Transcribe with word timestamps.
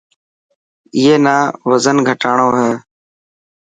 اي 0.95 1.03
نا 1.23 1.35
وزن 1.69 1.97
گهٽاڻو 2.07 2.49
هي. 2.59 2.71